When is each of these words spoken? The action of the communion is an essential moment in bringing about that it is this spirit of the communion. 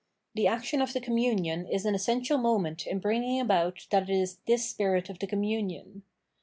The 0.33 0.47
action 0.47 0.81
of 0.81 0.93
the 0.93 0.99
communion 0.99 1.67
is 1.67 1.85
an 1.85 1.93
essential 1.93 2.39
moment 2.39 2.87
in 2.87 2.97
bringing 2.97 3.39
about 3.39 3.85
that 3.91 4.09
it 4.09 4.09
is 4.09 4.39
this 4.47 4.67
spirit 4.67 5.11
of 5.11 5.19
the 5.19 5.27
communion. 5.27 6.01